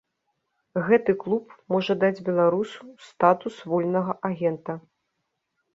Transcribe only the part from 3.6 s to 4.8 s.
вольнага агента.